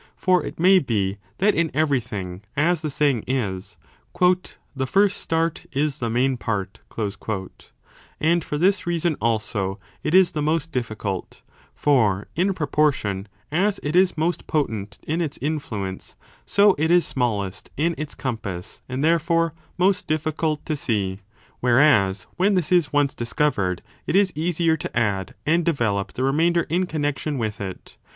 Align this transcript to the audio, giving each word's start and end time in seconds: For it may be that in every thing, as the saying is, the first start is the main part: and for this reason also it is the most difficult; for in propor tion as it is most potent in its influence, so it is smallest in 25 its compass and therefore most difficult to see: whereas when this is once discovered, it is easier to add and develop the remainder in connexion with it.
For 0.15 0.43
it 0.43 0.59
may 0.59 0.79
be 0.79 1.19
that 1.37 1.53
in 1.53 1.69
every 1.75 1.99
thing, 1.99 2.41
as 2.57 2.81
the 2.81 2.89
saying 2.89 3.23
is, 3.27 3.77
the 4.19 4.87
first 4.87 5.17
start 5.17 5.67
is 5.73 5.99
the 5.99 6.09
main 6.09 6.37
part: 6.37 6.81
and 8.19 8.43
for 8.43 8.57
this 8.57 8.87
reason 8.87 9.15
also 9.21 9.79
it 10.03 10.15
is 10.15 10.31
the 10.31 10.41
most 10.41 10.71
difficult; 10.71 11.43
for 11.75 12.27
in 12.35 12.51
propor 12.55 12.91
tion 12.91 13.27
as 13.51 13.79
it 13.83 13.95
is 13.95 14.17
most 14.17 14.47
potent 14.47 14.97
in 15.03 15.21
its 15.21 15.37
influence, 15.39 16.15
so 16.47 16.73
it 16.79 16.89
is 16.89 17.05
smallest 17.05 17.69
in 17.77 17.89
25 17.93 18.01
its 18.03 18.15
compass 18.15 18.81
and 18.89 19.03
therefore 19.03 19.53
most 19.77 20.07
difficult 20.07 20.65
to 20.65 20.75
see: 20.75 21.19
whereas 21.59 22.25
when 22.37 22.55
this 22.55 22.71
is 22.71 22.91
once 22.91 23.13
discovered, 23.13 23.83
it 24.07 24.15
is 24.15 24.33
easier 24.35 24.75
to 24.75 24.97
add 24.97 25.35
and 25.45 25.63
develop 25.63 26.13
the 26.13 26.23
remainder 26.23 26.61
in 26.69 26.87
connexion 26.87 27.37
with 27.37 27.61
it. 27.61 27.97